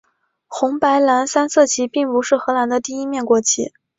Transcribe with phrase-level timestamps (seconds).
[0.47, 3.71] 红白蓝三色旗并不是荷兰的第一面国旗。